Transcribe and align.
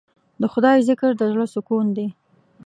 د 0.41 0.43
خدای 0.53 0.77
ذکر 0.89 1.11
د 1.17 1.21
زړه 1.31 1.45
سکون 1.53 1.85
دی. 1.97 2.07